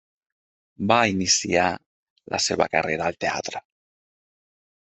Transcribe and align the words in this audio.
Va 0.91 0.97
iniciar 1.11 1.67
la 2.35 2.41
seva 2.47 2.69
carrera 2.77 3.07
al 3.13 3.21
teatre. 3.27 3.65